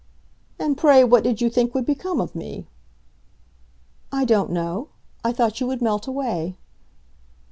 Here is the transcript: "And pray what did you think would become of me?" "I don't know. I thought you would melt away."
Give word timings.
"And 0.57 0.79
pray 0.79 1.03
what 1.03 1.23
did 1.23 1.41
you 1.41 1.49
think 1.51 1.75
would 1.75 1.85
become 1.85 2.19
of 2.19 2.33
me?" 2.33 2.65
"I 4.11 4.25
don't 4.25 4.49
know. 4.49 4.87
I 5.23 5.31
thought 5.31 5.61
you 5.61 5.67
would 5.67 5.79
melt 5.79 6.07
away." 6.07 6.57